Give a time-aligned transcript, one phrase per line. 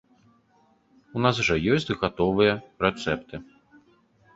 [1.19, 2.59] У нас жа ёсць гатовыя
[2.89, 3.35] рэцэпты.